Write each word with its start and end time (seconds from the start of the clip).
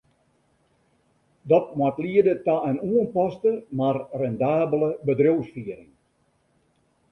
Dat 1.51 1.69
moat 1.79 1.97
liede 2.03 2.33
ta 2.45 2.55
in 2.69 2.77
oanpaste, 2.91 3.51
mar 3.77 3.97
rendabele 4.21 4.89
bedriuwsfiering. 5.07 5.91